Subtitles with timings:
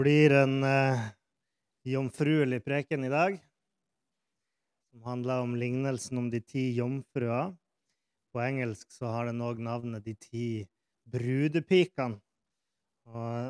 [0.00, 1.00] blir en eh,
[1.84, 3.36] jomfruelig preken i dag,
[4.90, 7.52] som handler om lignelsen om de ti jomfruer.
[8.32, 10.46] På engelsk så har den òg navnet 'De ti
[11.04, 12.20] brudepikene'.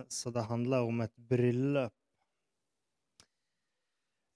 [0.09, 1.92] Så det handler om et bryllup.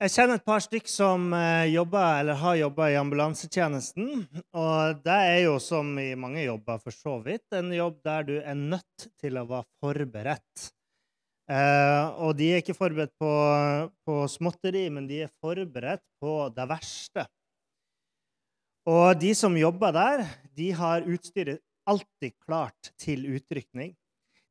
[0.03, 4.27] Jeg kjenner et par stykk som eh, jobber, eller har jobba i ambulansetjenesten.
[4.53, 8.35] Og det er jo, som i mange jobber, for så vidt, en jobb der du
[8.37, 10.74] er nødt til å være forberedt.
[11.45, 13.31] Eh, og de er ikke forberedt på,
[14.07, 17.27] på småtteri, men de er forberedt på det verste.
[18.89, 20.25] Og de som jobber der,
[20.57, 23.93] de har utstyret alltid klart til utrykning.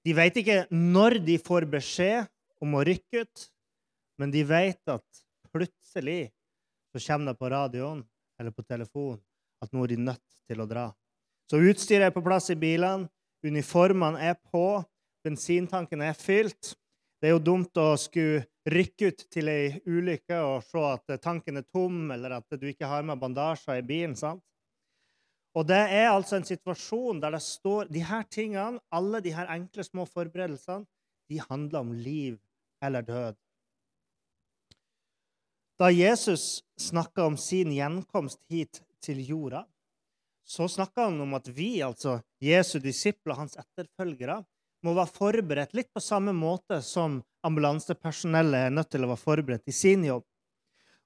[0.05, 2.29] De vet ikke når de får beskjed
[2.61, 3.45] om å rykke ut,
[4.21, 6.33] men de vet at plutselig
[6.93, 8.03] så kommer det på radioen
[8.39, 9.21] eller på telefonen
[9.63, 10.89] at nå er de nødt til å dra.
[11.49, 13.07] Så utstyret er på plass i bilene,
[13.43, 14.83] uniformene er på,
[15.23, 16.73] bensintanken er fylt.
[17.23, 21.61] Det er jo dumt å skulle rykke ut til ei ulykke og se at tanken
[21.61, 24.17] er tom, eller at du ikke har med bandasjer i bilen.
[24.19, 24.43] sant?
[25.55, 29.47] Og det er altså en situasjon der det står de her tingene, alle de her
[29.55, 30.83] enkle, små forberedelsene,
[31.31, 32.35] de handler om liv
[32.83, 33.39] eller død.
[35.79, 39.63] Da Jesus snakka om sin gjenkomst hit til jorda,
[40.43, 44.41] så snakka han om at vi, altså Jesu disipler, hans etterfølgere,
[44.83, 49.71] må være forberedt litt på samme måte som ambulansepersonellet er nødt til å være forberedt
[49.71, 50.23] i sin jobb.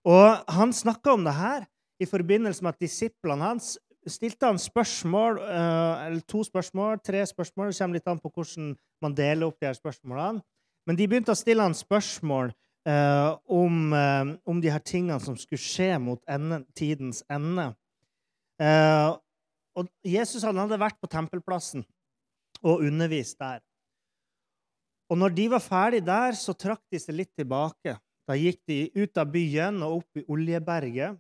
[0.08, 1.68] Og Han snakka om det her
[2.00, 3.76] i forbindelse med at disiplene hans
[4.08, 7.72] stilte han spørsmål, eh, eller to spørsmål, tre spørsmål.
[7.72, 10.42] Det kommer litt an på hvordan man deler opp de her spørsmålene.
[10.88, 12.54] Men de begynte å stille han spørsmål
[12.88, 17.74] eh, om, eh, om, de her tingene som skulle skje mot enden, tidens ende.
[19.78, 21.84] Og Jesus han hadde vært på tempelplassen
[22.64, 23.62] og undervist der.
[25.08, 27.96] Og når de var ferdig der, så trakk de seg litt tilbake.
[28.28, 31.16] Da gikk de ut av byen og opp i Oljeberget.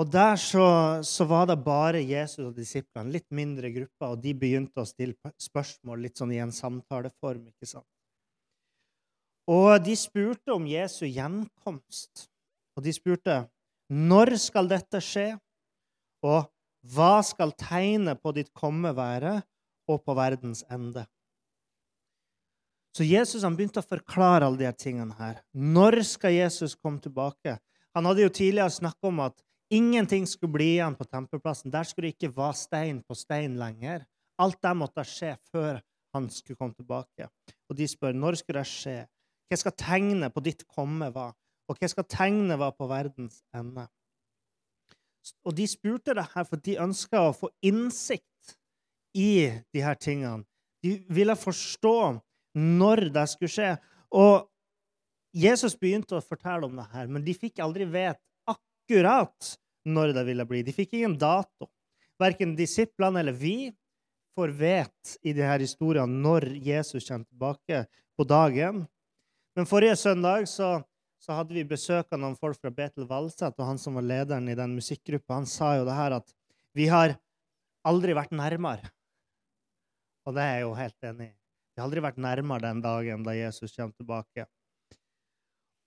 [0.00, 0.64] Og der så,
[1.04, 5.32] så, var det bare Jesus og disiplene, litt mindre grupper, og de begynte å stille
[5.36, 7.50] spørsmål litt sånn i en samtaleform.
[7.52, 7.86] ikke sant?
[9.50, 12.26] Og de spurte om Jesu gjenkomst.
[12.78, 13.42] Og de spurte
[13.90, 15.34] når skal dette skje,
[16.24, 16.48] og
[16.94, 19.40] hva skal tegnet på ditt komme være,
[19.90, 21.04] og på verdens ende?
[22.96, 25.38] Så Jesus han begynte å forklare alle de tingene her.
[25.54, 27.58] Når skal Jesus komme tilbake?
[27.94, 29.38] Han hadde jo tidligere snakka om at
[29.70, 31.70] Ingenting skulle bli igjen på tempelplassen.
[31.70, 34.02] Der skulle det ikke være stein på stein lenger.
[34.42, 35.78] Alt det måtte skje før
[36.14, 37.28] han skulle komme tilbake.
[37.70, 38.96] Og de spør når skulle det skje.
[39.46, 41.36] Hva skal tegnet på ditt komme være?
[41.70, 43.86] Og hva skal tegnet være på verdens ende?
[45.46, 48.56] Og de spurte det her for de ønska å få innsikt
[49.14, 50.48] i de her tingene.
[50.82, 51.94] De ville forstå
[52.56, 53.74] når det skulle skje.
[54.16, 54.46] Og
[55.36, 58.18] Jesus begynte å fortelle om det her, men de fikk aldri vite
[58.50, 59.52] akkurat
[59.86, 60.64] når det ville bli.
[60.66, 61.70] De fikk ingen dato.
[62.20, 63.70] Verken disiplene eller vi
[64.36, 67.84] får vite i disse historiene når Jesus kommer tilbake
[68.18, 68.84] på dagen.
[69.56, 70.78] Men forrige søndag så,
[71.22, 74.50] så hadde vi besøk av noen folk fra Betel Valset, og han som var lederen
[74.50, 76.34] i den musikkgruppa, han sa jo det her at
[76.76, 77.16] vi har
[77.86, 78.92] aldri vært nærmere.
[80.28, 81.39] Og det er jeg jo helt enig i.
[81.80, 84.44] Har aldri vært nærmere den dagen da Jesus kommer tilbake.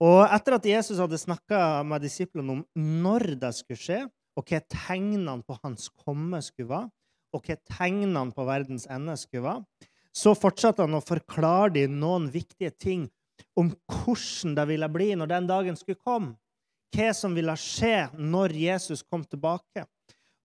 [0.02, 4.00] Og etter at Jesus hadde snakka med disiplene om når det skulle skje,
[4.34, 6.90] og hva tegnene på hans komme skulle være,
[7.34, 12.26] og hva tegnene på verdens ende skulle være, så fortsatte han å forklare dem noen
[12.34, 13.06] viktige ting
[13.58, 16.36] om hvordan det ville bli når den dagen skulle komme.
[16.94, 19.86] Hva som ville skje når Jesus kom tilbake.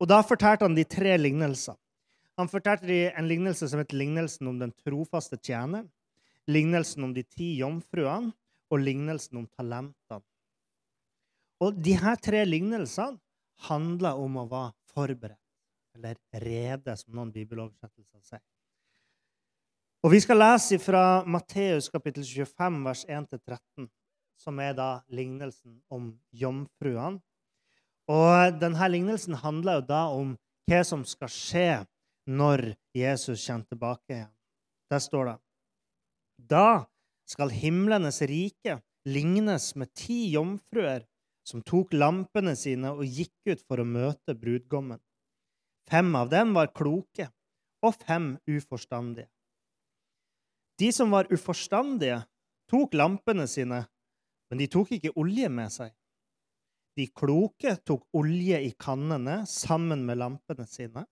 [0.00, 1.76] Og Da fortalte han de tre lignelser.
[2.38, 5.88] Han fortalte de en lignelse som het lignelsen om den trofaste tjeneren,
[6.46, 8.30] lignelsen om de ti jomfruene
[8.70, 10.22] og lignelsen om talentene.
[11.58, 13.18] Og de her tre lignelsene
[13.66, 15.42] handler om å være forberedt,
[15.98, 16.14] eller
[16.44, 18.44] rede, som noen bibeloversettelser sier.
[20.06, 23.88] Og Vi skal lese fra Matteus kapittel 25, vers 1-13,
[24.38, 27.18] som er da lignelsen om jomfruene.
[28.08, 30.36] Og denne lignelsen handler jo da om
[30.70, 31.70] hva som skal skje
[32.28, 34.34] når Jesus kommer tilbake igjen.
[34.92, 35.36] Der står det
[36.52, 36.86] Da
[37.28, 38.78] skal himlenes rike
[39.08, 41.06] lignes med ti jomfruer
[41.48, 45.00] som tok lampene sine og gikk ut for å møte brudgommen.
[45.88, 47.30] Fem av dem var kloke,
[47.80, 49.30] og fem uforstandige.
[50.78, 52.20] De som var uforstandige,
[52.68, 53.86] tok lampene sine,
[54.50, 55.94] men de tok ikke olje med seg.
[56.98, 61.06] De kloke tok olje i kannene sammen med lampene sine.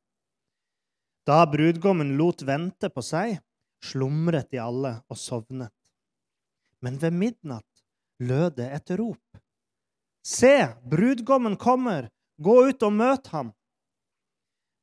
[1.27, 3.41] Da brudgommen lot vente på seg,
[3.83, 5.75] slumret de alle og sovnet.
[6.85, 7.83] Men ved midnatt
[8.23, 9.41] lød det et rop.
[10.23, 10.55] Se,
[10.87, 12.11] brudgommen kommer!
[12.39, 13.51] Gå ut og møt ham!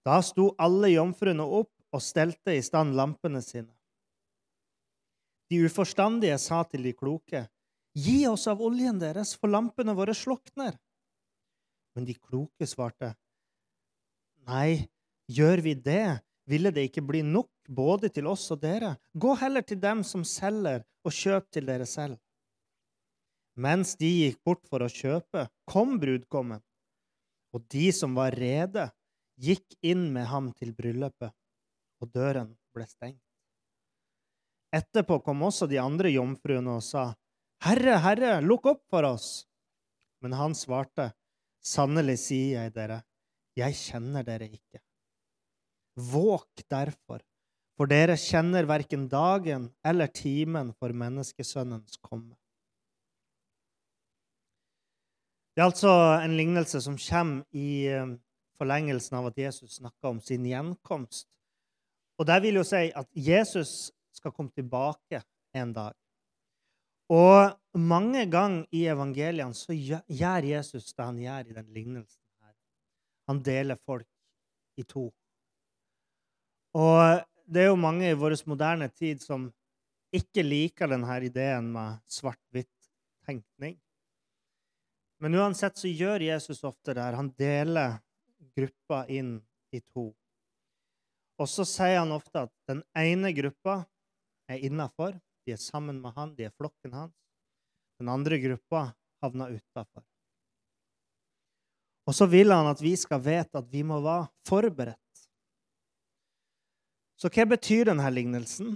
[0.04, 3.72] Da sto alle jomfruene opp og stelte i stand lampene sine.
[5.48, 7.46] De uforstandige sa til de kloke,
[7.94, 10.74] Gi oss av oljen deres, for lampene våre slukner.
[11.94, 13.12] Men de kloke svarte,
[14.50, 14.90] Nei,
[15.30, 18.96] gjør vi det, ville det ikke bli nok både til oss og dere.
[19.14, 22.20] Gå heller til dem som selger, og kjøp til dere selv.
[23.60, 26.64] Mens de gikk bort for å kjøpe, kom brudgommen,
[27.54, 28.88] og de som var rede,
[29.38, 31.34] gikk inn med ham til bryllupet,
[32.02, 33.22] og døren ble stengt.
[34.74, 37.12] Etterpå kom også de andre jomfruene og sa,
[37.64, 39.46] Herre, Herre, lukk opp for oss!
[40.24, 41.12] Men han svarte,
[41.64, 42.98] Sannelig sier jeg dere,
[43.56, 44.82] jeg kjenner dere ikke.
[45.94, 47.22] Våk derfor,
[47.78, 52.36] for dere kjenner verken dagen eller timen for menneskesønnens komme.
[55.54, 55.94] Det er altså
[56.24, 58.16] en lignelse som kommer i eh,
[58.58, 61.28] forlengelsen av at Jesus snakker om sin gjenkomst.
[62.18, 65.22] Og det vil jo si at Jesus skal komme tilbake
[65.54, 65.94] en dag.
[67.14, 72.22] Og mange ganger i evangeliene så gjør Jesus det han gjør i den lignelsen.
[72.42, 72.56] her.
[73.28, 74.08] Han deler folk
[74.78, 75.12] i to.
[76.74, 79.48] Og det er jo mange i vår moderne tid som
[80.14, 83.78] ikke liker denne ideen med svart-hvitt-tenkning.
[85.24, 87.18] Men uansett så gjør Jesus ofte det her.
[87.18, 88.00] Han deler
[88.58, 89.38] gruppa inn
[89.74, 90.12] i to.
[91.42, 93.84] Og så sier han ofte at den ene gruppa
[94.52, 95.16] er innafor.
[95.46, 97.16] De er sammen med han, de er flokken hans.
[98.00, 98.90] Den andre gruppa
[99.24, 100.04] havner utafor.
[102.04, 105.13] Og så vil han at vi skal vite at vi må være forberedt
[107.24, 108.74] så hva betyr denne lignelsen?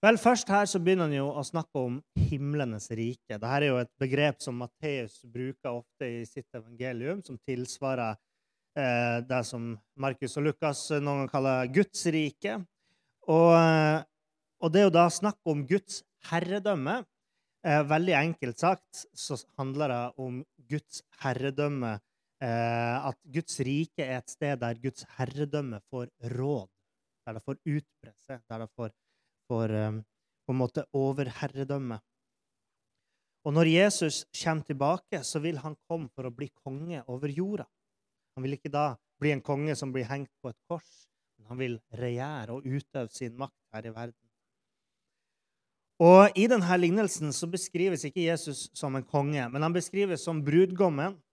[0.00, 3.34] Vel, Først her så begynner han jo å snakke om himlenes rike.
[3.34, 8.16] Dette er jo et begrep som Matteus bruker ofte i sitt evangelium, som tilsvarer
[8.80, 12.56] eh, det som Markus og Lukas noen ganger kaller Guds rike.
[13.28, 14.00] Og, eh,
[14.64, 16.00] og, det er jo da snakk om Guds
[16.30, 17.02] herredømme.
[17.68, 20.40] Eh, veldig enkelt sagt så handler det om
[20.72, 21.98] Guds herredømme
[22.48, 26.68] at Guds rike er et sted der Guds herredømme får råd,
[27.26, 28.94] der det får utbre seg, der det får,
[29.50, 29.98] får um,
[30.46, 32.00] på en måte overherredømme.
[33.44, 37.68] Og når Jesus kommer tilbake, så vil han komme for å bli konge over jorda.
[38.36, 41.06] Han vil ikke da bli en konge som blir hengt på et kors,
[41.36, 44.20] men han vil regjere og utøve sin makt her i verden.
[46.00, 50.40] Og I denne lignelsen så beskrives ikke Jesus som en konge, men han beskrives som
[50.44, 51.29] brudgommen Eh,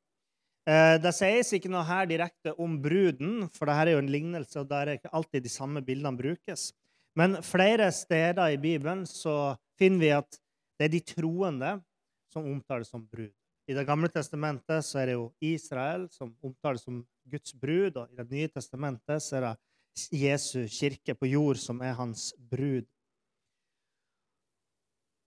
[0.67, 4.67] det sies ikke noe her direkte om bruden, for dette er jo en lignelse, og
[4.67, 6.73] der er ikke alltid de samme bildene brukes.
[7.17, 10.39] Men flere steder i Bibelen så finner vi at
[10.77, 11.71] det er de troende
[12.33, 13.31] som omtales som brud.
[13.67, 18.11] I Det gamle testamentet så er det jo Israel som omtales som Guds brud, og
[18.11, 19.55] i Det nye testamentet så er det
[20.13, 22.85] Jesu kirke på jord som er hans brud.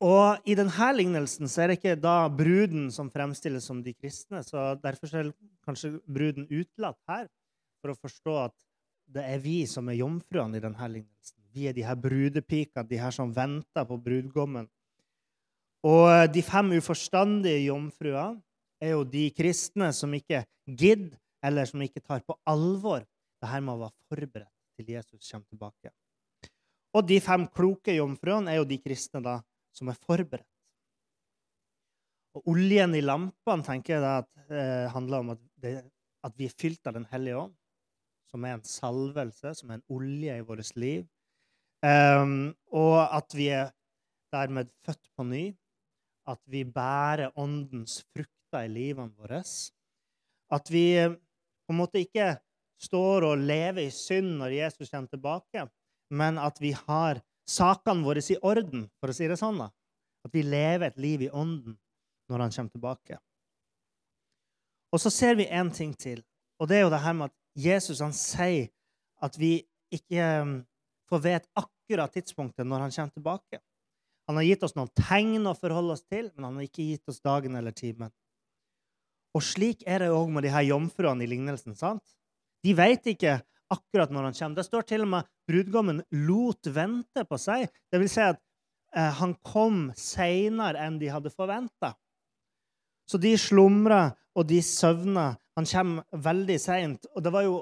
[0.01, 4.41] Og i denne lignelsen så er det ikke da bruden som fremstilles som de kristne.
[4.43, 5.33] så Derfor er
[5.67, 7.29] kanskje bruden utelatt her,
[7.81, 8.57] for å forstå at
[9.11, 11.37] det er vi som er jomfruene i denne lignelsen.
[11.53, 14.69] Vi er de her brudepikene, de her som venter på brudgommen.
[15.85, 18.41] Og de fem uforstandige jomfruene
[18.81, 23.03] er jo de kristne som ikke gidder, eller som ikke tar på alvor
[23.41, 25.93] det her med å være forberedt til Jesus kommer tilbake.
[26.97, 29.39] Og de fem kloke jomfruene er jo de kristne da
[29.77, 30.47] som er forberedt.
[32.39, 35.73] Og oljen i lampene tenker jeg da at eh, handler om at, det,
[36.23, 37.57] at, vi er fylt av Den hellige ånd,
[38.31, 41.09] som er en salvelse, som er en olje i vårt liv.
[41.83, 43.73] Um, og at vi er
[44.31, 45.45] dermed født på ny.
[46.29, 49.41] At vi bærer åndens frukter i livene våre.
[50.55, 51.17] At vi eh,
[51.67, 52.37] på en måte ikke
[52.81, 55.67] står og lever i synd når Jesus kommer tilbake,
[56.11, 57.21] men at vi har
[57.51, 59.59] sakene våre i orden, for å si det sånn.
[59.59, 59.71] da.
[60.27, 61.79] At vi lever et liv i ånden
[62.31, 63.19] når han kommer tilbake.
[64.91, 66.23] Og så ser vi en ting til,
[66.59, 68.69] og det er jo det her med at Jesus han sier
[69.23, 69.61] at vi
[69.95, 70.55] ikke um,
[71.11, 73.61] får vite akkurat tidspunktet når han kommer tilbake.
[74.31, 77.11] Han har gitt oss noen tegn å forholde oss til, men han har ikke gitt
[77.11, 78.13] oss dagen eller timen.
[79.35, 81.75] Og slik er det òg med de her jomfruene i lignelsen.
[81.79, 82.05] sant?
[82.63, 83.39] De vet ikke
[83.71, 84.61] akkurat når han kommer.
[84.61, 87.69] Det står til og med brudgommen lot vente på seg.
[87.91, 88.41] Det vil si at
[88.97, 91.95] eh, han kom seinere enn de hadde forventa.
[93.11, 95.35] Så de slumra, og de søvna.
[95.59, 97.09] Han kommer veldig seint.
[97.15, 97.57] Og det var jo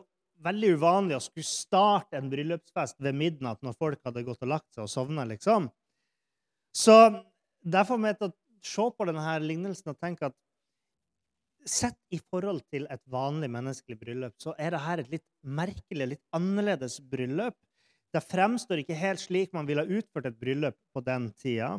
[0.45, 4.69] veldig uvanlig å skulle starte en bryllupsfest ved midnatt når folk hadde gått og lagt
[4.75, 5.71] seg og sovna, liksom.
[6.77, 6.95] Så
[7.65, 8.31] derfor må jeg
[8.63, 10.37] se på denne lignelsen og tenke at
[11.67, 16.25] sett i forhold til et vanlig menneskelig bryllup, så er dette et litt merkelig, litt
[16.37, 17.57] annerledes bryllup.
[18.15, 21.75] Det fremstår ikke helt slik man ville utført et bryllup på den tida.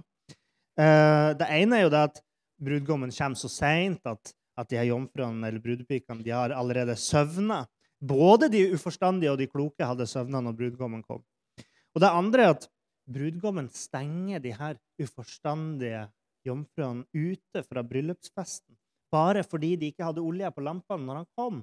[0.80, 2.22] Eh, det ene er jo det at
[2.60, 7.64] brudgommen kommer så seint at, at de her jomfruene eller brudepikene de har allerede søvna.
[8.00, 11.24] Både de uforstandige og de kloke hadde søvna når brudgommen kom.
[11.96, 12.70] Og det andre er at
[13.10, 16.06] brudgommen stenger de her uforstandige
[16.46, 18.78] jomfruene ute fra bryllupsfesten
[19.14, 21.60] bare fordi de ikke hadde olje på lampene når han kom.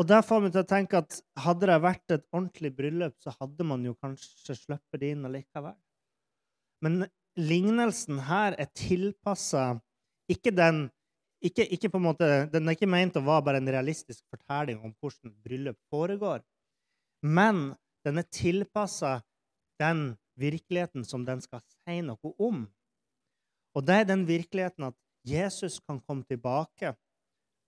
[0.00, 3.34] Og der får vi til å tenke at Hadde det vært et ordentlig bryllup, så
[3.36, 5.76] hadde man jo kanskje sluppet det inn allikevel.
[6.82, 7.04] Men
[7.38, 9.74] lignelsen her er tilpassa
[10.32, 10.86] ikke den
[11.42, 14.78] ikke, ikke på en måte, Den er ikke ment å være bare en realistisk fortelling
[14.78, 16.44] om hvordan bryllup foregår.
[17.22, 17.72] Men
[18.06, 19.20] den er tilpassa
[19.82, 22.64] den virkeligheten som den skal si noe om.
[23.72, 26.92] Og det er den virkeligheten at Jesus kan komme tilbake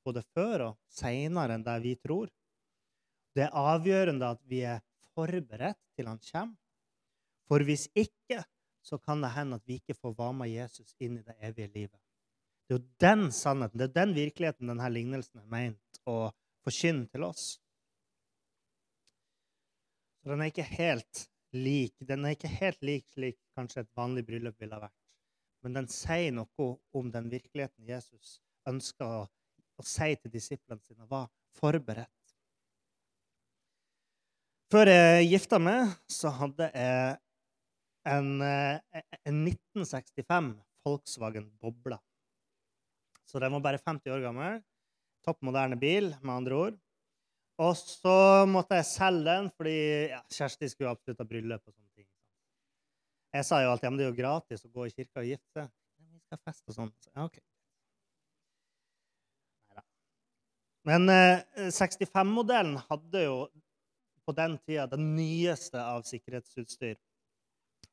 [0.04, 2.28] både før og seinere enn det vi tror.
[3.34, 4.82] Det er avgjørende at vi er
[5.14, 6.58] forberedt til han kommer.
[7.48, 8.40] For hvis ikke,
[8.84, 11.70] så kan det hende at vi ikke får være med Jesus inn i det evige
[11.72, 12.00] livet.
[12.64, 16.32] Det er jo den sannheten, det er den virkeligheten denne lignelsen er meint å
[16.64, 17.58] forkynne til oss.
[20.22, 21.96] Så den er ikke helt lik.
[22.00, 25.03] Den er ikke helt lik slik kanskje et vanlig bryllup ville ha vært
[25.64, 29.22] men den sier noe om den virkeligheten Jesus ønska å,
[29.84, 32.10] si til disiplene sine, var forberedt.
[34.72, 37.16] Før jeg gifta meg, så hadde jeg
[38.10, 40.52] en, eh, en 1965
[40.84, 41.98] Volkswagen Bobla.
[43.24, 44.60] Så den var bare 50 år gammel.
[45.24, 46.80] Topp moderne bil, med andre ord.
[47.64, 49.78] Og så måtte jeg selge den fordi
[50.10, 51.62] ja, Kjersti skulle absolutt ha bryllup.
[51.64, 51.84] og ting.
[53.34, 55.58] Jeg sa jo alltid at det er jo gratis å gå i kirka og gifte
[55.58, 55.70] seg.
[55.98, 56.90] Vi skal feste og sånn.
[57.02, 57.40] Så, ja, ok.
[60.84, 61.40] Men eh,
[61.72, 63.38] 65-modellen hadde jo
[64.24, 66.94] på den tida det nyeste av sikkerhetsutstyr.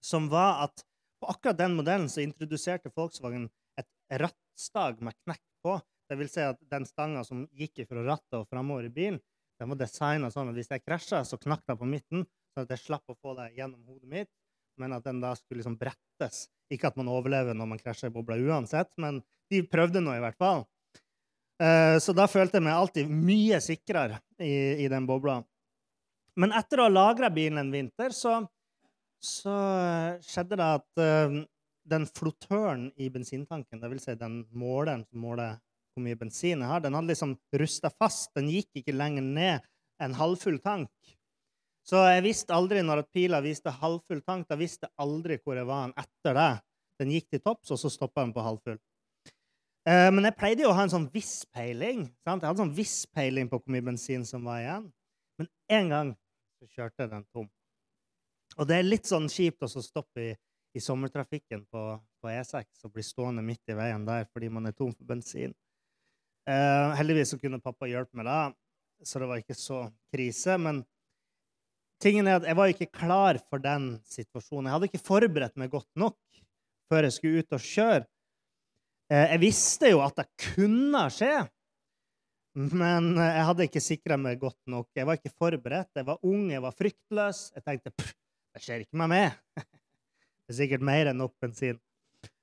[0.03, 0.83] Som var at
[1.21, 3.47] på akkurat den modellen så introduserte Volkswagen
[3.81, 3.89] et
[4.21, 5.79] rattstag med knekk på.
[6.11, 9.21] Det vil si at den stanga som gikk fra rattet og framover i bilen,
[9.61, 12.73] den var designa sånn at hvis jeg krasja, så knakk den på midten, sånn at
[12.75, 14.31] jeg slapp å få det gjennom hodet mitt
[14.79, 16.45] men at den da skulle liksom brettes.
[16.71, 19.19] Ikke at man overlever når man krasjer i bobla uansett, men
[19.51, 20.65] de prøvde nå i hvert fall.
[21.61, 25.41] Uh, så da følte jeg meg alltid mye sikrere i, i den bobla.
[26.39, 28.39] Men etter å ha lagra bilen en vinter, så,
[29.21, 29.55] så
[30.25, 31.41] skjedde det at uh,
[31.91, 34.07] den flottøren i bensintanken, dvs.
[34.07, 35.59] Si den måleren som måler
[35.91, 38.31] hvor mye bensin jeg har, den hadde liksom rusta fast.
[38.37, 39.67] Den gikk ikke lenger ned
[40.01, 40.91] en halvfull tank.
[41.87, 44.47] Så jeg visste aldri når at pila viste halvfull tank.
[44.49, 46.51] Da visste jeg aldri hvor jeg var etter det.
[47.01, 48.77] Den gikk til topps, og så stoppa den på halvfull.
[49.89, 52.05] Eh, men jeg pleide jo å ha en sånn viss peiling.
[52.21, 52.43] Sant?
[52.43, 54.85] Jeg hadde sånn viss peiling på hvor mye bensin som var igjen.
[55.41, 56.13] Men én gang
[56.61, 57.49] så kjørte jeg den tom.
[58.59, 60.31] Og det er litt sånn kjipt å stoppe i,
[60.77, 61.85] i sommertrafikken på,
[62.21, 65.55] på, E6 og bli stående midt i veien der fordi man er tom for bensin.
[66.45, 68.39] Eh, heldigvis så kunne pappa hjelpe meg da,
[69.05, 70.59] så det var ikke så krise.
[70.61, 70.83] Men
[72.01, 74.69] tingen er at jeg var ikke klar for den situasjonen.
[74.69, 76.17] Jeg hadde ikke forberedt meg godt nok
[76.91, 78.05] før jeg skulle ut og kjøre.
[79.11, 81.35] Eh, jeg visste jo at det kunne skje,
[82.59, 84.89] men eh, jeg hadde ikke sikra meg godt nok.
[84.97, 85.91] Jeg var ikke forberedt.
[85.95, 87.45] Jeg var ung, jeg var fryktløs.
[87.55, 87.93] Jeg tenkte
[88.51, 89.37] det skjer ikke med meg.
[90.41, 91.77] Det er sikkert mer enn nok bensin.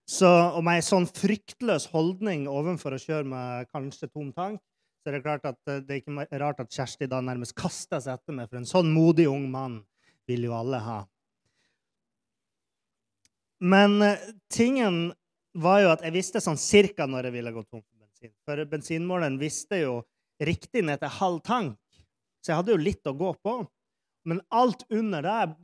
[0.09, 0.29] Så,
[0.65, 4.63] med en sånn fryktløs holdning overfor å kjøre med kanskje tom tank,
[5.09, 7.97] så er det klart at eh, det er ikke rart at Kjersti da nærmest kasta
[7.97, 9.79] seg etter meg, for en sånn modig ung mann
[10.29, 10.97] vil jo alle ha.
[13.65, 15.07] Men uh, tingen
[15.57, 18.35] var jo at jeg visste sånn cirka når jeg ville gå tom for bensin.
[18.45, 19.95] For bensinmåleren visste jo
[20.45, 21.81] riktig ned til halv tank,
[22.45, 23.57] så jeg hadde jo litt å gå på.
[24.29, 25.57] Men alt under der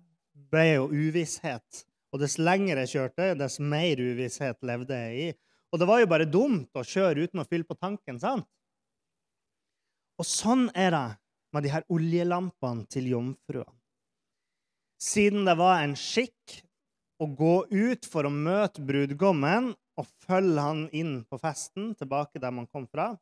[0.48, 1.84] ble jo uvisshet.
[2.16, 5.30] Og dess lenger jeg kjørte, dess mer uvisshet levde jeg i.
[5.68, 8.16] Og det var jo bare dumt å kjøre uten å fylle på tanken.
[8.24, 8.48] sant?
[10.21, 11.06] Og sånn er det
[11.54, 13.75] med de her oljelampene til jomfruene.
[15.04, 16.61] Siden det var en skikk
[17.21, 22.54] å gå ut for å møte brudgommen og følge han inn på festen, tilbake der
[22.54, 23.12] man kom fra,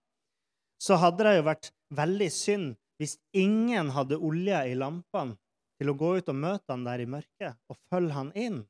[0.80, 5.36] så hadde det jo vært veldig synd hvis ingen hadde olje i lampene
[5.80, 8.60] til å gå ut og møte han der i mørket og følge han inn.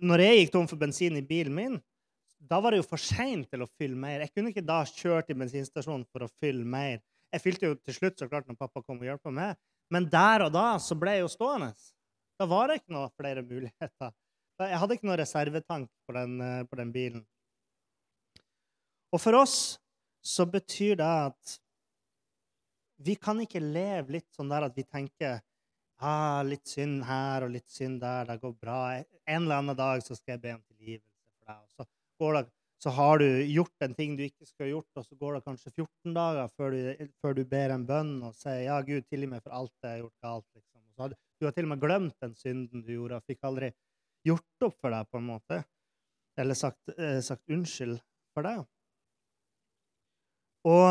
[0.00, 1.80] Når jeg gikk tom for bensin i bilen min,
[2.48, 4.24] da var det jo for seint til å fylle mer.
[4.24, 6.98] Jeg kunne ikke da kjørt til bensinstasjonen for å fylle mer.
[7.32, 9.56] Jeg fylte jo til slutt så klart når pappa kom og hjalp meg,
[9.92, 11.70] men der og da så ble jeg jo stående.
[12.40, 14.12] Da var det ikke noe flere muligheter.
[14.62, 17.22] Jeg hadde ikke noe reservetank på den, eh, på den bilen.
[19.12, 19.78] Og for oss
[20.22, 21.56] så betyr det at
[23.02, 25.40] vi kan ikke leve litt sånn der at vi tenker
[25.98, 28.78] ah, litt synd her og litt synd der, det går bra.
[29.26, 31.58] En eller annen dag så skal jeg be om tilgivelse for deg.
[31.58, 31.88] Og så,
[32.36, 32.42] det,
[32.82, 35.70] så har du gjort en ting du ikke skulle gjort, og så går det kanskje
[35.70, 39.44] 14 dager før du, før du ber en bønn og sier ja, Gud, tilgi meg
[39.44, 40.48] for alt jeg har gjort galt.
[40.58, 40.80] Liksom.
[41.02, 43.70] Hadde, du har til og med glemt den synden du gjorde, og fikk aldri
[44.26, 45.60] gjort opp for deg på en måte.
[46.42, 47.98] Eller sagt, eh, sagt unnskyld
[48.34, 48.64] for deg.
[50.66, 50.88] Og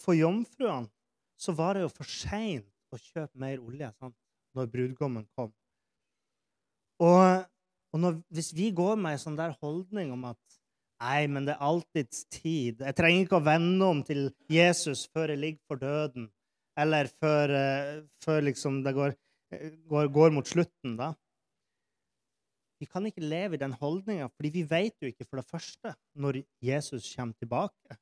[0.00, 0.90] for jomfruene
[1.40, 4.16] så var det jo for seint å kjøpe mer olje sant?
[4.58, 5.52] når brudgommen kom.
[7.00, 7.44] Og,
[7.94, 10.49] og når, hvis vi går med en sånn der holdning om at
[11.00, 12.82] Nei, men det er alltids tid.
[12.84, 16.28] Jeg trenger ikke å vende om til Jesus før jeg ligger for døden,
[16.80, 19.16] eller før, uh, før liksom det går,
[19.88, 21.14] går, går, mot slutten, da.
[22.80, 25.94] Vi kan ikke leve i den holdninga, fordi vi vet jo ikke for det første
[26.20, 27.96] når Jesus kommer tilbake.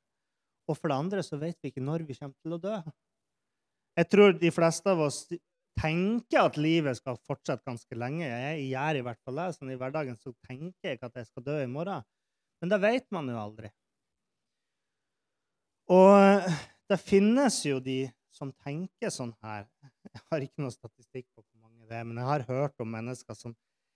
[0.69, 2.77] Og for det andre så vet vi ikke når vi kommer til å dø.
[3.99, 5.25] Jeg tror de fleste av oss
[5.79, 8.27] tenker at livet skal fortsette ganske lenge.
[8.27, 9.49] Jeg gjør i hvert fall det.
[9.55, 12.05] Sånn I hverdagen så tenker jeg ikke at jeg skal dø i morgen.
[12.59, 13.71] Men det vet man jo aldri.
[15.89, 16.49] Og
[16.89, 19.65] det finnes jo de som tenker sånn her.
[20.13, 22.89] Jeg har ikke noe statistikk på hvor mange det er, men jeg har hørt om
[22.93, 23.53] mennesker som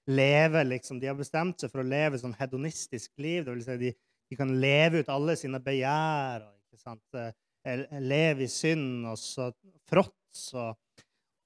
[0.10, 3.46] lever liksom, De har bestemt seg for å leve sånn hedonistisk liv.
[3.46, 3.92] Det vil si de,
[4.30, 6.46] de kan leve ut alle sine begjær.
[6.68, 7.22] Ikke sant?
[7.64, 9.52] leve i synd og så
[9.90, 10.50] fråts.
[10.54, 10.76] Og,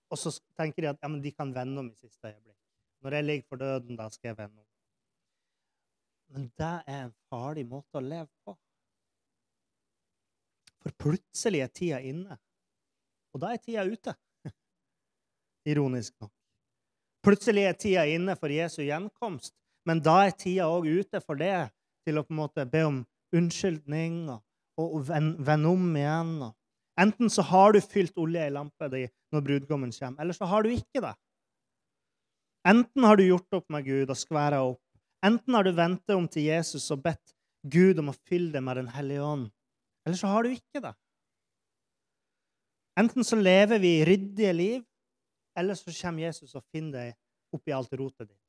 [0.09, 2.57] og, så tenker de at ja, de kan vende om i siste øyeblikk.
[3.03, 4.66] Når jeg ligger for døden, da skal jeg vende om.
[6.33, 8.55] Men det er en farlig måte å leve på.
[10.83, 12.37] For plutselig er tida inne,
[13.35, 14.13] og da er tida ute.
[15.71, 16.31] Ironisk nok.
[17.25, 19.55] Plutselig er tida inne for Jesu gjenkomst,
[19.87, 21.69] men da er tida òg ute for det,
[22.07, 23.01] til å på en måte be om
[23.35, 24.43] unnskyldning og
[24.77, 26.33] og vende om igjen.
[27.01, 30.63] Enten så har du fylt olje i lampa di når brudgommen kommer, eller så har
[30.63, 31.13] du ikke det.
[32.67, 34.81] Enten har du gjort opp med Gud og skværa opp.
[35.25, 37.33] Enten har du ventet om til Jesus og bedt
[37.67, 39.47] Gud om å fylle deg med Den hellige ånd,
[40.05, 40.93] eller så har du ikke det.
[42.97, 44.85] Enten så lever vi ryddige liv,
[45.57, 48.43] eller så kommer Jesus og finner deg oppi alt rotet ditt.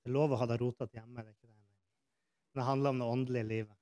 [0.00, 1.22] Det er lov å ha det rotete hjemme.
[1.22, 1.56] Det, ikke det.
[2.56, 3.76] det handler om det åndelige livet.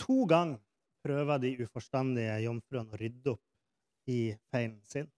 [0.00, 0.60] To ganger
[1.04, 4.20] prøver de uforstandige jomfruene å rydde opp i
[4.52, 5.08] feilen sin.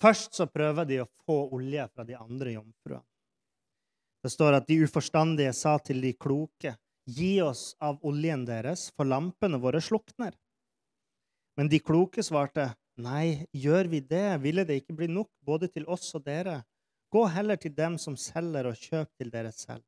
[0.00, 3.04] Først så prøver de å få olje fra de andre jomfruene.
[4.20, 6.74] Det står at de uforstandige sa til de kloke,
[7.08, 10.34] gi oss av oljen deres, for lampene våre slukner.
[11.56, 12.66] Men de kloke svarte,
[13.00, 16.60] nei, gjør vi det, ville det ikke bli nok både til oss og dere.
[17.10, 19.84] Gå heller til dem som selger, og kjøp til dere selv.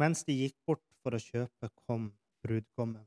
[0.00, 2.08] Mens de gikk bort for å kjøpe, kom
[2.42, 3.04] brudgommen.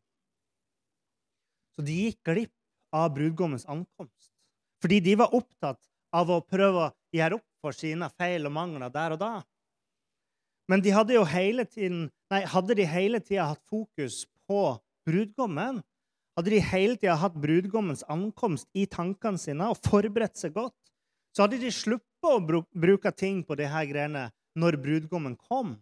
[1.76, 2.56] Så de gikk glipp
[2.96, 4.35] av brudgommens ankomst.
[4.86, 5.80] Fordi de var opptatt
[6.14, 9.32] av å prøve å gjøre opp for sine feil og mangler der og da.
[10.70, 14.78] Men de hadde tiden, nei, hadde de hele tida hatt fokus på
[15.10, 15.82] brudgommen,
[16.38, 20.78] hadde de hele tida hatt brudgommens ankomst i tankene sine og forberedt seg godt,
[21.34, 25.80] så hadde de sluppet å bruke ting på disse greiene når brudgommen kom.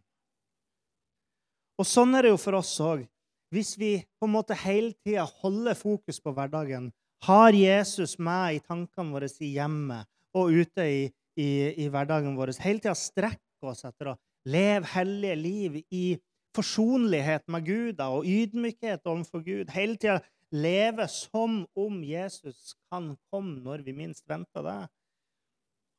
[1.75, 3.03] Og sånn er det jo for oss òg.
[3.51, 8.61] Hvis vi på en måte hele tida holder fokus på hverdagen, har Jesus med i
[8.63, 11.01] tankene våre i hjemmet og ute i,
[11.39, 11.49] i,
[11.85, 16.05] i hverdagen vår, hele tida strekker oss etter å leve hellige liv i
[16.53, 20.19] forsonlighet med Gud og ydmykhet overfor Gud, hele tida
[20.53, 24.81] leve som om Jesus kan komme når vi minst venter det,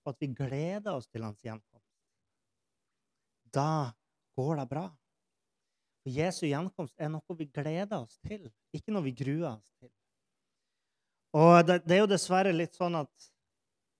[0.05, 1.89] og at vi gleder oss til hans gjenkomst,
[3.55, 3.91] da
[4.37, 4.87] går det bra.
[6.05, 9.91] For Jesu gjenkomst er noe vi gleder oss til, ikke noe vi gruer oss til.
[11.35, 13.31] Og det, det er jo dessverre litt sånn at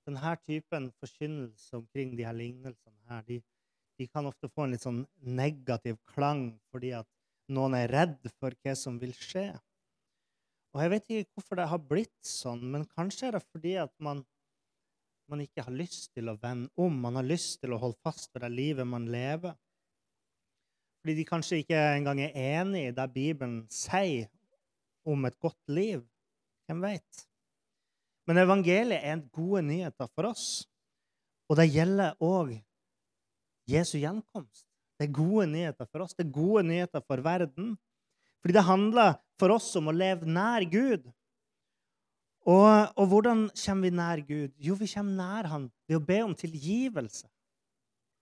[0.07, 3.41] denne typen forkynnelse omkring de her lignelsene her, de,
[3.99, 7.09] de, kan ofte få en litt sånn negativ klang fordi at
[7.55, 9.49] noen er redd for hva som vil skje.
[10.75, 13.93] Og jeg vet ikke hvorfor det har blitt sånn, men kanskje er det fordi at
[14.03, 14.23] man,
[15.31, 16.97] man ikke har lyst til å vende om.
[17.03, 19.55] Man har lyst til å holde fast ved det livet man lever.
[21.03, 24.31] Fordi de kanskje ikke engang er enig i det Bibelen sier
[25.07, 26.03] om et godt liv.
[26.69, 27.25] Hvem veit?
[28.29, 30.47] Men evangeliet er gode nyheter for oss.
[31.51, 32.55] Og det gjelder òg
[33.69, 34.65] Jesu gjenkomst.
[34.99, 36.15] Det er gode nyheter for oss.
[36.17, 37.75] Det er gode nyheter for verden.
[38.41, 41.07] Fordi det handler for oss om å leve nær Gud.
[42.45, 42.69] Og,
[43.01, 44.53] og hvordan kommer vi nær Gud?
[44.61, 47.29] Jo, vi kommer nær Han ved å be om tilgivelse.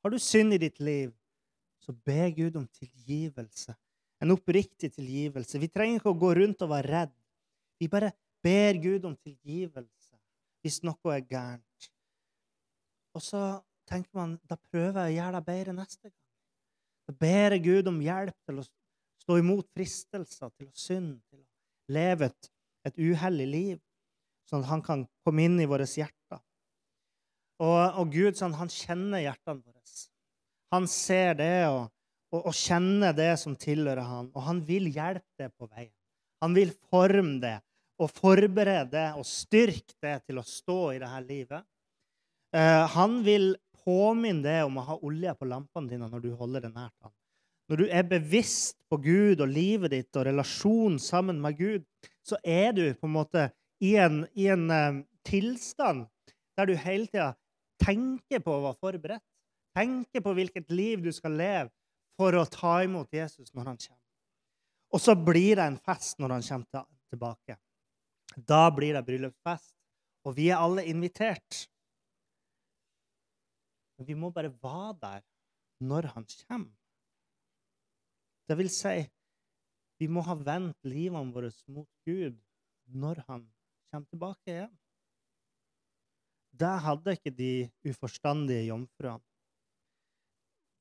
[0.02, 1.12] Har du synd i ditt liv,
[1.82, 3.74] så be Gud om tilgivelse.
[4.22, 5.58] En oppriktig tilgivelse.
[5.58, 7.14] Vi trenger ikke å gå rundt og være redd.
[7.82, 10.18] Vi bare ber Gud om tilgivelse
[10.62, 11.88] hvis noe er gærent.
[13.16, 13.42] Og så
[13.88, 16.18] tenker man da prøver jeg å gjøre det bedre neste gang.
[17.08, 18.66] Da ber jeg Gud om hjelp til å
[19.22, 22.50] stå imot fristelser, til å synde, til å leve et,
[22.88, 23.80] et uhellig liv,
[24.48, 26.40] sånn at han kan komme inn i våre hjerter.
[27.62, 29.82] Og, og Gud sånn, han kjenner hjertene våre.
[30.72, 31.90] Han ser det og,
[32.32, 35.92] og, og kjenner det som tilhører han, og han vil hjelpe det på veien.
[36.42, 37.58] Han vil forme det
[38.02, 41.66] og forberede og styrke det til å stå i dette livet.
[42.52, 46.66] Uh, han vil påminne deg om å ha olje på lampene dine når du holder
[46.66, 47.14] det nært ham.
[47.70, 51.86] Når du er bevisst på Gud og livet ditt og relasjonen sammen med Gud,
[52.26, 53.48] så er du på en måte
[53.82, 56.04] i en, i en uh, tilstand
[56.58, 57.32] der du hele tida
[57.82, 59.26] tenker på å være forberedt.
[59.72, 61.70] Tenker på hvilket liv du skal leve
[62.20, 64.02] for å ta imot Jesus når han kommer.
[64.92, 67.56] Og så blir det en fest når han kommer tilbake.
[68.36, 69.74] Da blir det bryllupsfest,
[70.24, 71.66] og vi er alle invitert.
[73.98, 75.24] Men vi må bare være der
[75.82, 76.72] når han kommer.
[78.48, 78.96] Det vil si,
[80.02, 82.38] vi må ha vendt livene våre mot Gud
[82.92, 83.44] når han
[83.92, 84.72] kommer tilbake igjen.
[86.52, 87.52] Det hadde ikke de
[87.88, 89.24] uforstandige jomfruene.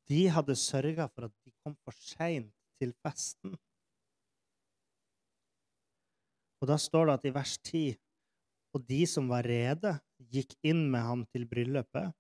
[0.10, 3.54] De hadde sørga for at de kom for seint til festen.
[6.62, 7.86] Og da står det at i vers 10
[8.72, 9.98] og de som var rede,
[10.32, 12.14] gikk inn med ham til bryllupet,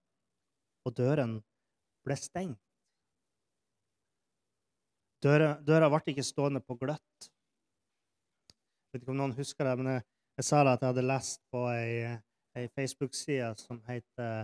[0.83, 1.37] og døren
[2.03, 2.59] ble stengt.
[5.21, 7.27] Døra, døra ble ikke stående på gløtt.
[8.89, 10.03] Jeg vet ikke om noen husker det, men jeg,
[10.41, 12.17] jeg sa det at jeg hadde lest på ei,
[12.57, 14.41] ei Facebook-side som heter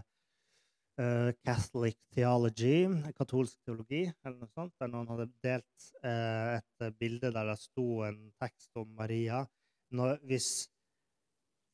[1.02, 2.86] uh, Catholic Theology,
[3.18, 8.06] katolsk teologi, eller noe sånt, der noen hadde delt uh, et bilde der det sto
[8.08, 9.42] en tekst om Maria.
[9.96, 10.68] Når, hvis,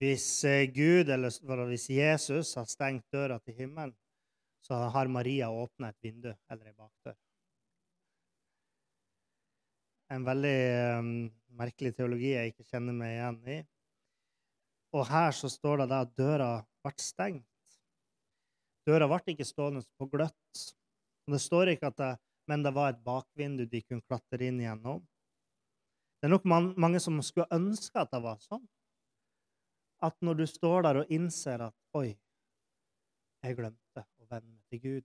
[0.02, 3.96] hvis uh, Gud, eller hvis Jesus, har stengt døra til himmelen,
[4.64, 7.18] så har Maria åpna et vindu eller ei bakdør.
[10.14, 10.58] En veldig
[11.00, 11.16] um,
[11.58, 13.58] merkelig teologi jeg ikke kjenner meg igjen i.
[14.94, 16.52] Og her så står det at døra
[16.86, 17.50] ble stengt.
[18.88, 20.64] Døra ble ikke stående på gløtt.
[21.26, 22.12] Og det står ikke at det,
[22.52, 25.02] men det var et bakvindu de kunne klatre inn gjennom.
[26.24, 28.62] Det er nok man, mange som skulle ønske at det var sånn.
[30.08, 32.14] At når du står der og innser at Oi,
[33.44, 35.04] jeg glemte å vende til Gud,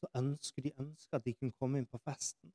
[0.00, 2.48] så ønsker de ønsker at de kunne komme inn på festen.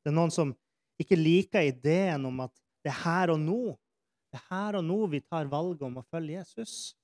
[0.00, 0.56] Det er noen som
[0.96, 3.60] ikke liker ideen om at det er her og nå.
[4.32, 6.94] Det er her og nå vi tar valget om å følge Jesus.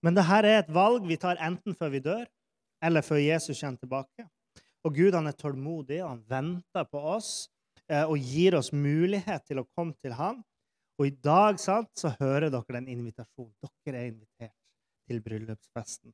[0.00, 2.24] Men dette er et valg vi tar enten før vi dør,
[2.80, 4.30] eller før Jesus kommer tilbake.
[4.86, 7.50] Og Gud han er tålmodig, og han venter på oss
[7.90, 10.40] eh, og gir oss mulighet til å komme til ham.
[11.00, 13.54] Og i dag sant, så hører dere den invitasjonen.
[13.84, 14.56] Dere er invitert
[15.08, 16.12] til bryllupsfesten.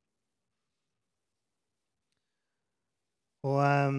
[3.46, 3.98] Og um,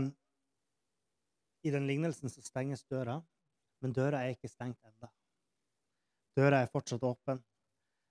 [1.64, 3.20] i den lignelsen så stenges døra,
[3.84, 5.12] men døra er ikke stengt ennå.
[6.38, 7.40] Døra er fortsatt åpen.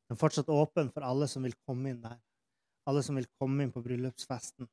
[0.07, 2.19] Den er fortsatt åpen for alle som vil komme inn der.
[2.87, 4.69] Alle som vil komme inn på bryllupsfesten.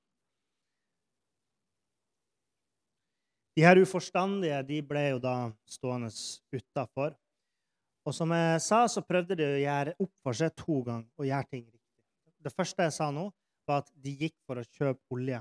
[3.53, 5.35] De her uforstandige de ble jo da
[5.69, 6.09] stående
[6.53, 7.13] utafor.
[8.03, 11.27] Og som jeg sa, så prøvde de å gjøre opp for seg to ganger og
[11.27, 11.79] gjøre ting riktig.
[12.43, 13.29] Det første jeg sa nå,
[13.67, 15.39] var at de gikk for å kjøpe olje.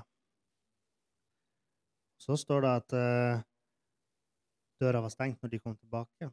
[2.23, 3.41] Så står det at uh,
[4.79, 6.29] døra var stengt når de kom tilbake.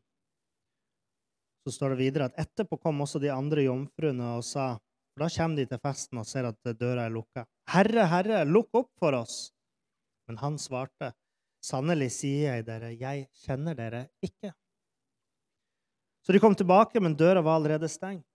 [1.66, 4.73] Så står det videre at etterpå kom også de andre jomfruene og sa
[5.11, 7.43] For da kommer de til festen og ser at døra er lukka.
[7.75, 9.51] Herre, Herre, lukk opp for oss!
[10.31, 11.11] Men han svarte,
[11.61, 14.53] Sannelig sier jeg dere, jeg kjenner dere ikke.
[16.25, 18.27] Så de kom tilbake, men døra var allerede stengt.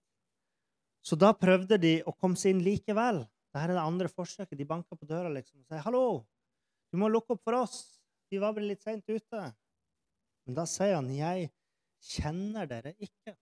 [1.05, 3.21] Så da prøvde de å komme seg inn likevel.
[3.53, 4.57] Dette er det andre forsøket.
[4.57, 6.25] De banka på døra liksom, og sier 'Hallo,
[6.91, 8.01] du må lukke opp for oss.
[8.29, 9.53] Vi var bare litt seint ute.'
[10.45, 11.51] Men da sier han, 'Jeg
[12.01, 13.37] kjenner dere ikke'.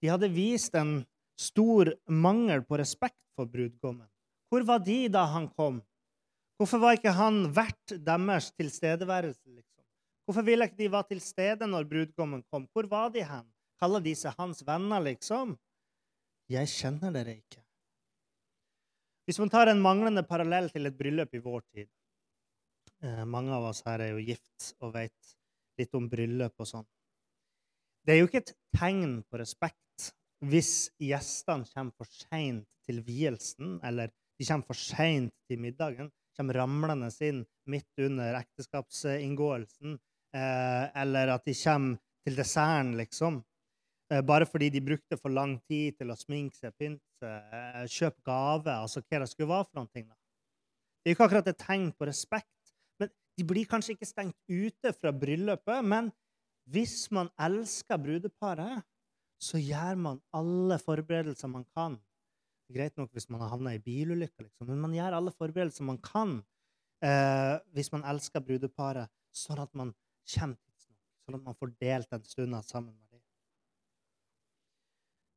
[0.00, 4.08] De hadde vist en stor mangel på respekt for brudgommen.
[4.48, 5.82] Hvor var de da han kom?
[6.58, 9.46] Hvorfor var ikke han verdt deres tilstedeværelse?
[9.46, 9.84] liksom?
[10.26, 12.66] Hvorfor ville ikke de være til stede når brudgommen kom?
[12.74, 13.46] Hvor var de hen?
[13.78, 15.54] Kaller de seg hans venner, liksom?
[16.50, 17.62] Jeg kjenner dere ikke.
[19.28, 21.86] Hvis man tar en manglende parallell til et bryllup i vår tid
[23.04, 25.34] eh, Mange av oss her er jo gift og vet
[25.78, 26.86] litt om bryllup og sånn.
[28.02, 30.10] Det er jo ikke et tegn på respekt
[30.48, 36.60] hvis gjestene kommer for seint til vielsen, eller de kommer for seint til middagen, kommer
[36.60, 39.98] ramlende inn midt under ekteskapsinngåelsen,
[40.34, 43.42] eh, eller at de kommer til desserten, liksom.
[44.12, 47.84] Eh, bare fordi de brukte for lang tid til å sminke seg, pynte seg, eh,
[47.84, 50.08] kjøpe gave, altså hva det skulle være for noen ting.
[51.04, 52.72] Det er ikke akkurat et tegn på respekt.
[52.98, 56.10] Men De blir kanskje ikke stengt ute fra bryllupet, men
[56.68, 58.82] hvis man elsker brudeparet,
[59.38, 62.00] så gjør man alle forberedelser man kan.
[62.68, 66.00] Greit nok hvis man har havna i bilulykker, liksom, men man gjør alle forberedelser man
[66.04, 66.38] kan
[67.04, 69.94] eh, hvis man elsker brudeparet, sånn at man
[70.28, 73.22] kommer tidsnok, sånn at man får delt den stunda sammen med dem.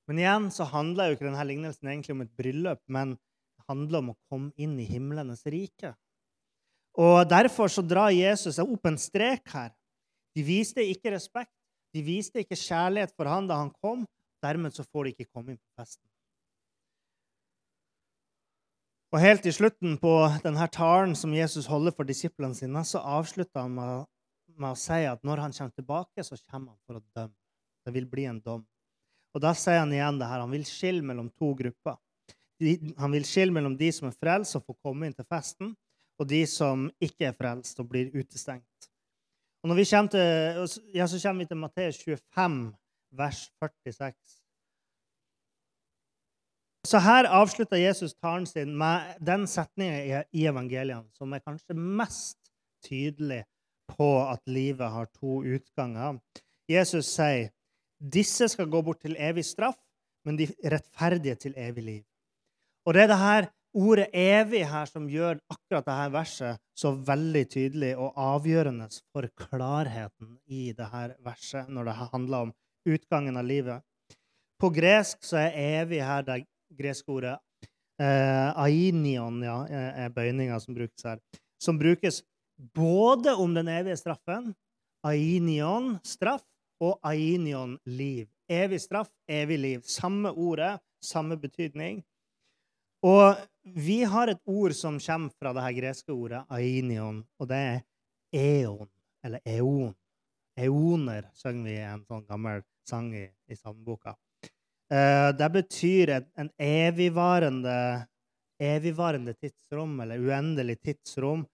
[0.09, 4.01] Men igjen så handler jo ikke denne lignelsen egentlig om et bryllup, men det handler
[4.01, 5.93] om å komme inn i himlenes rike.
[6.99, 9.71] Og Derfor så drar Jesus opp en strek her.
[10.35, 11.53] De viste ikke respekt,
[11.95, 14.03] de viste ikke kjærlighet for han da han kom.
[14.43, 16.10] Dermed så får de ikke komme inn på festen.
[19.11, 23.65] Og Helt i slutten på denne talen som Jesus holder for disiplene sine, så avslutter
[23.65, 24.05] han med,
[24.55, 27.35] med å si at når han kommer tilbake, så kommer han for å dømme.
[27.83, 28.63] Det vil bli en dom.
[29.35, 30.39] Og Da sier han igjen det her.
[30.39, 31.97] Han vil skille mellom to grupper.
[33.01, 35.73] Han vil skille mellom de som er frelst og får komme inn til festen,
[36.21, 38.91] og de som ikke er frelst og blir utestengt.
[39.61, 42.61] Og når vi kommer til, ja, Så kommer vi til Matteus 25,
[43.11, 44.40] vers 46.
[46.91, 52.51] Så her avslutter Jesus talen sin med den setninga i evangeliene som er kanskje mest
[52.83, 53.45] tydelig
[53.93, 56.19] på at livet har to utganger.
[56.67, 57.53] Jesus sier
[58.01, 59.79] disse skal gå bort til evig straff,
[60.27, 62.03] men de rettferdige til evig liv.
[62.83, 67.49] Og det er det her ordet 'evig' her som gjør akkurat dette verset så veldig
[67.49, 73.79] tydelig og avgjørende for klarheten i dette verset når det handler om utgangen av livet.
[74.59, 76.43] På gresk så er 'evig' her det
[76.77, 77.37] greske ordet
[78.01, 81.21] eh, ainion, ja, er bøyninga som brukes her.
[81.61, 82.21] Som brukes
[82.75, 84.53] både om den evige straffen,
[85.07, 86.45] ainion, straff,
[86.81, 88.25] og ainion, liv.
[88.49, 89.81] Evig straff, evig liv.
[89.85, 92.01] Samme ordet, samme betydning.
[93.05, 97.57] Og vi har et ord som kommer fra det her greske ordet ainion, og det
[97.57, 97.79] er
[98.33, 98.89] eon,
[99.25, 99.93] eller eon.
[100.57, 104.15] Eoner synger vi i en sånn gammel sang i, i sangboka.
[104.91, 107.75] Eh, det betyr en, en evigvarende,
[108.59, 111.45] evigvarende tidsrom, eller uendelig tidsrom.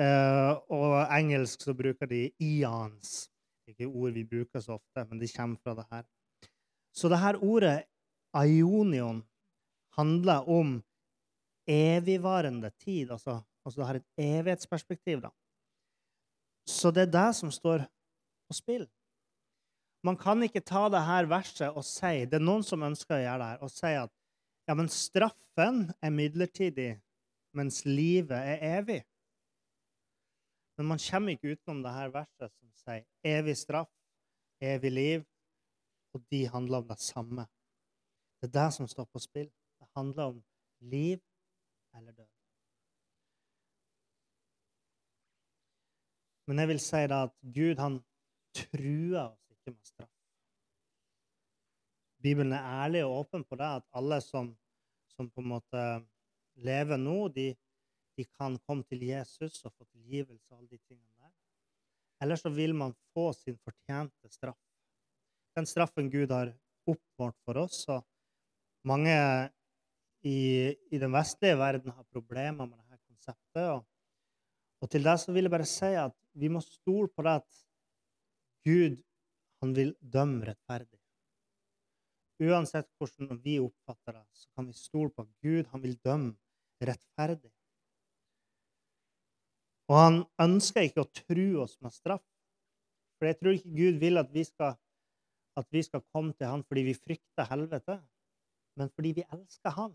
[0.00, 3.28] Eh, og engelsk så bruker de ians.
[3.68, 6.06] Ikke ord vi bruker så ofte, men de kommer fra det her.
[6.96, 7.74] Så det her ordet
[8.32, 9.20] aionion
[9.98, 10.78] handler om
[11.68, 13.10] evigvarende tid.
[13.10, 15.20] Altså, altså det har et evighetsperspektiv.
[15.20, 15.30] da.
[16.66, 17.84] Så det er det som står
[18.48, 18.88] på spill.
[20.06, 23.20] Man kan ikke ta det her verset og si Det er noen som ønsker å
[23.20, 24.12] gjøre det her, og si at
[24.68, 26.92] ja, men straffen er midlertidig,
[27.58, 29.00] mens livet er evig.
[30.78, 33.90] Men man kommer ikke utenom det her verset som sier evig straff,
[34.62, 35.24] evig liv,
[36.14, 37.48] og de handler om det samme.
[38.40, 39.50] Det er det som står på spill.
[39.80, 40.38] Det handler om
[40.80, 41.18] liv
[41.98, 42.30] eller død.
[46.48, 48.00] Men jeg vil si da at Gud han
[48.56, 50.12] truer oss ikke med straff.
[52.20, 54.50] Bibelen er ærlig og åpen på det, at alle som,
[55.14, 55.84] som på en måte
[56.60, 57.48] lever nå, de,
[58.18, 61.32] de, kan komme til Jesus og få tilgivelse og alle de tingene der.
[62.20, 64.60] Eller så vil man få sin fortjente straff.
[65.56, 66.52] Den straffen Gud har
[66.88, 67.86] oppmålt for oss.
[67.88, 68.04] og
[68.84, 69.14] mange
[70.22, 70.38] i,
[70.90, 73.66] i, den vestlige verden har problemer med dette konseptet.
[73.68, 73.84] Og,
[74.80, 77.62] og, til det så vil jeg bare si at vi må stole på det at
[78.64, 79.00] Gud
[79.60, 80.98] han vil dømme rettferdig.
[82.40, 86.86] Uansett hvordan vi oppfatter det, så kan vi stole på at Gud han vil dømme
[86.88, 87.52] rettferdig.
[89.90, 92.24] Og han ønsker ikke å true oss med straff.
[93.18, 94.78] For jeg tror ikke Gud vil at vi skal,
[95.58, 97.98] at vi skal komme til han fordi vi frykter helvete,
[98.80, 99.92] men fordi vi elsker han.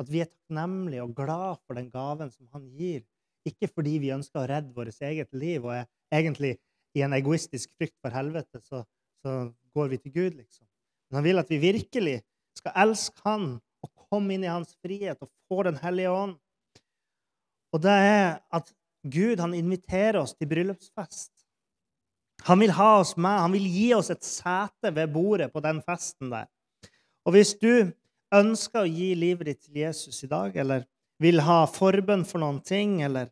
[0.00, 3.06] At vi er takknemlige og glad for den gaven som han gir
[3.46, 5.86] Ikke fordi vi ønsker å redde vårt eget liv og er
[6.18, 6.56] egentlig
[6.96, 8.82] i en egoistisk frykt for helvete, så,
[9.22, 9.36] så
[9.76, 10.64] går vi til Gud, liksom.
[11.10, 12.16] Men han vil at vi virkelig
[12.56, 13.46] skal elske Han
[13.84, 16.34] og komme inn i Hans frihet og få Den hellige ånd.
[17.74, 18.72] Og det er at
[19.06, 21.30] Gud han inviterer oss til bryllupsfest.
[22.48, 23.38] Han vil ha oss med.
[23.44, 26.48] Han vil gi oss et sete ved bordet på den festen der.
[27.26, 27.92] Og hvis du
[28.34, 30.86] ønsker å gi livet ditt til Jesus i dag, eller
[31.22, 33.30] vil ha forbønn for noen ting, eller,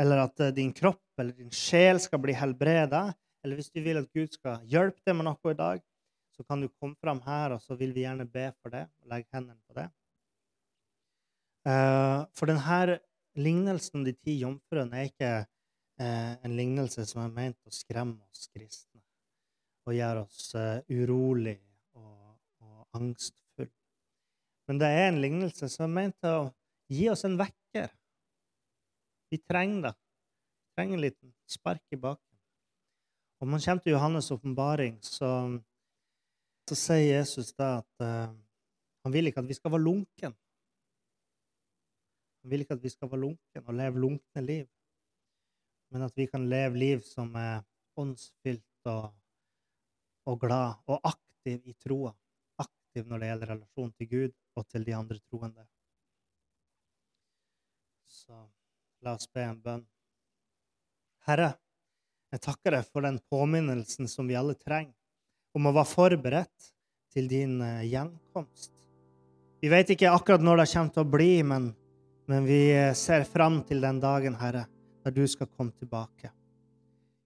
[0.00, 3.08] eller at eh, din kropp eller din sjel skal bli helbreda,
[3.44, 5.82] eller hvis du vil at Gud skal hjelpe deg med noe i dag,
[6.36, 8.84] så kan du komme fram her, og så vil vi gjerne be for det.
[9.00, 9.86] og Legge hendene på det.
[11.66, 12.98] Uh, for denne
[13.40, 18.20] lignelsen om de ti jomfruene er ikke uh, en lignelse som er ment å skremme
[18.28, 19.00] oss kristne
[19.86, 20.50] og gjøre oss
[20.90, 21.56] urolig
[21.94, 23.70] og, og angstfull.
[24.66, 26.50] Men det er en lignelse som er ment å
[26.90, 27.88] gi oss en vekker.
[29.28, 29.94] Vi trenger det.
[29.96, 32.38] Vi trenger en liten spark i baken.
[33.38, 35.28] Om man kommer til Johannes' åpenbaring, så,
[36.68, 38.32] så, sier Jesus da at uh,
[39.04, 40.36] han vil ikke at vi skal være lunken.
[42.42, 44.66] Han vil ikke at vi skal være lunken og leve lunkne liv,
[45.92, 47.60] men at vi kan leve liv som er
[48.00, 49.10] åndsfylt og,
[50.30, 52.14] og glad og aktiv i troa.
[52.62, 55.66] Aktiv når det gjelder relasjon til Gud og til de andre troende.
[58.08, 58.46] Så
[59.06, 59.82] la oss be en bønn.
[61.26, 61.52] Herre,
[62.34, 64.94] jeg takker deg for den påminnelsen som vi alle trenger,
[65.54, 66.70] om å være forberedt
[67.14, 68.72] til din eh, gjenkomst.
[69.62, 71.68] Vi vet ikke akkurat når det kommer til å bli, men,
[72.30, 74.66] men vi eh, ser fram til den dagen, Herre,
[75.06, 76.32] der du skal komme tilbake.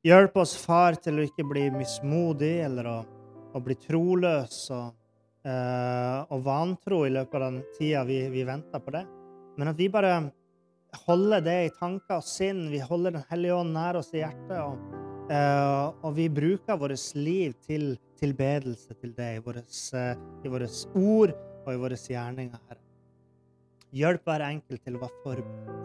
[0.05, 2.99] Hjelp oss, Far, til å ikke bli mismodig eller å,
[3.57, 4.93] å bli troløs og,
[5.49, 9.03] eh, og, vantro i løpet av den tida vi, vi venter på det,
[9.57, 10.15] men at vi bare
[11.07, 12.69] holder det i tanker og sinn.
[12.73, 14.57] Vi holder Den hellige ånd nær oss i hjertet.
[14.63, 14.79] Og,
[15.31, 21.71] uh, og vi bruker vårt liv til tilbedelse til deg, i våre uh, ord og
[21.73, 22.83] i våre gjerninger, Herre.
[23.97, 25.79] Hjelp hver enkelt til å være forberedt.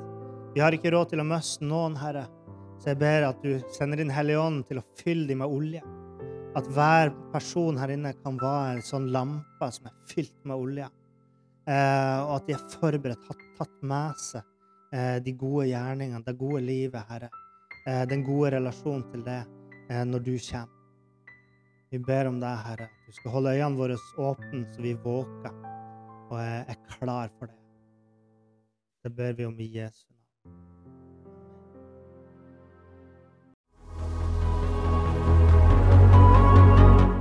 [0.55, 2.27] Vi har ikke råd til å miste noen, Herre.
[2.79, 5.81] Så jeg ber at du sender din Hellige Ånd til å fylle dem med olje.
[6.55, 10.87] At hver person her inne kan være en sånn lampe som er fylt med olje.
[11.65, 14.54] Eh, og at de er forberedt, har tatt med seg Eh,
[15.25, 17.29] de gode gjerningene, det gode livet, Herre.
[17.87, 19.43] Eh, den gode relasjonen til det
[19.91, 20.71] eh, når du kommer.
[21.93, 22.87] Vi ber om deg, Herre.
[23.05, 25.53] Du skal holde øynene våre åpne så vi våker
[26.31, 27.59] og er klar for det.
[29.05, 30.25] Det ber vi om i Jesu navn.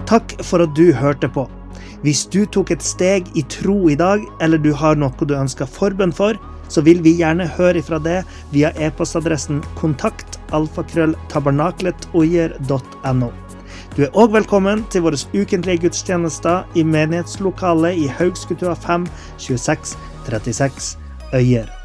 [0.08, 1.44] Takk for at du hørte på.
[2.00, 5.68] Hvis du tok et steg i tro i dag, eller du har noe du ønsker
[5.68, 6.40] forbønn for,
[6.74, 13.30] så vil vi gjerne høre ifra det via e-postadressen kontakt alfakrølltabernaklet.oier.no.
[13.94, 19.06] Du er òg velkommen til våre ukentlige gudstjenester i menighetslokalet i Haugskutua 5
[19.38, 19.94] 26
[20.26, 20.98] 36
[21.34, 21.83] Øyer.